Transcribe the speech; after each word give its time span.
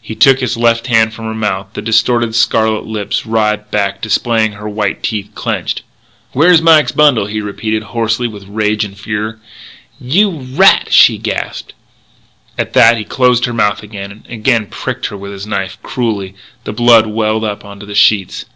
He 0.00 0.14
took 0.14 0.40
his 0.40 0.56
left 0.56 0.86
hand 0.86 1.12
from 1.12 1.26
her 1.26 1.34
mouth. 1.34 1.74
The 1.74 1.82
distorted, 1.82 2.34
scarlet 2.34 2.86
lips 2.86 3.26
writhed 3.26 3.70
back, 3.70 4.00
displaying 4.00 4.52
her 4.52 4.66
white 4.66 5.02
teeth 5.02 5.28
clenched. 5.34 5.82
"Where's 6.32 6.62
Mike's 6.62 6.92
bundle!" 6.92 7.26
he 7.26 7.42
repeated, 7.42 7.82
hoarse 7.82 8.18
with 8.18 8.48
rage 8.48 8.82
and 8.82 8.96
fear. 8.98 9.40
"You 10.00 10.30
rat!" 10.54 10.90
she 10.90 11.18
gasped. 11.18 11.74
At 12.56 12.72
that 12.72 12.96
he 12.96 13.04
closed 13.04 13.44
her 13.44 13.52
mouth 13.52 13.82
again, 13.82 14.10
and 14.10 14.26
again 14.30 14.62
he 14.62 14.68
pricked 14.70 15.04
her 15.08 15.18
with 15.18 15.32
his 15.32 15.46
knife, 15.46 15.76
cruelly. 15.82 16.34
The 16.64 16.72
blood 16.72 17.06
welled 17.06 17.44
up 17.44 17.62
onto 17.62 17.84
the 17.84 17.94
sheets. 17.94 18.46